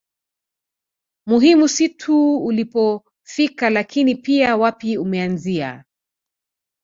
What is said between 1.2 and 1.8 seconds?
Muhimu